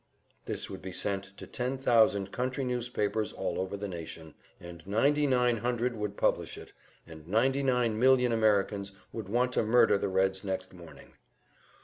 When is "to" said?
1.37-1.45, 9.53-9.61